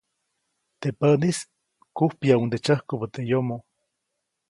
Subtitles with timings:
[0.79, 1.39] Teʼ päʼnis,
[1.97, 3.63] kujpyäʼuŋde tsyäjkubä teʼ yomoʼ.